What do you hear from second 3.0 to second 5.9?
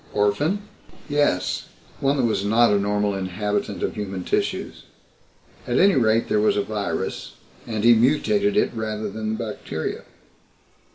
inhabitant of human tissues. At